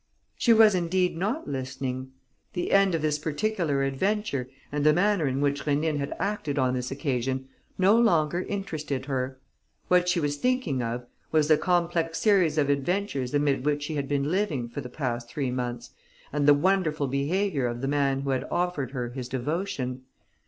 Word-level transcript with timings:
She 0.35 0.51
was 0.51 0.73
indeed 0.73 1.15
not 1.15 1.47
listening. 1.47 2.11
The 2.53 2.71
end 2.71 2.95
of 2.95 3.03
this 3.03 3.19
particular 3.19 3.83
adventure 3.83 4.49
and 4.71 4.83
the 4.83 4.93
manner 4.93 5.27
in 5.27 5.41
which 5.41 5.65
Rénine 5.65 5.99
had 5.99 6.15
acted 6.17 6.57
on 6.57 6.73
this 6.73 6.89
occasion 6.89 7.47
no 7.77 7.95
longer 7.95 8.41
interested 8.41 9.05
her. 9.05 9.37
What 9.89 10.09
she 10.09 10.19
was 10.19 10.37
thinking 10.37 10.81
of 10.81 11.05
was 11.31 11.49
the 11.49 11.55
complex 11.59 12.17
series 12.17 12.57
of 12.57 12.67
adventures 12.67 13.35
amid 13.35 13.63
which 13.63 13.83
she 13.83 13.93
had 13.93 14.07
been 14.09 14.31
living 14.31 14.69
for 14.69 14.81
the 14.81 14.89
past 14.89 15.29
three 15.29 15.51
months 15.51 15.91
and 16.33 16.47
the 16.47 16.55
wonderful 16.55 17.05
behaviour 17.05 17.67
of 17.67 17.81
the 17.81 17.87
man 17.87 18.21
who 18.21 18.31
had 18.31 18.47
offered 18.49 18.93
her 18.93 19.09
his 19.09 19.29
devotion. 19.29 20.01